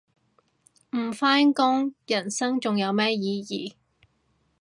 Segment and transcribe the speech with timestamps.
[0.97, 3.75] 唔返工人生仲有咩意義